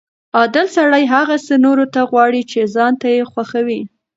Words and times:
عادل 0.37 0.67
سړی 0.77 1.03
هغه 1.15 1.35
څه 1.45 1.53
نورو 1.65 1.85
ته 1.93 2.01
غواړي 2.11 2.41
چې 2.51 2.71
ځان 2.75 2.93
ته 3.01 3.07
یې 3.15 3.23
خوښوي. 3.31 3.81